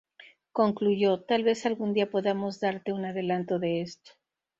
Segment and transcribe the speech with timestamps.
[0.51, 4.13] Concluyó: "Tal vez algún día podamos darte un adelanto de esto".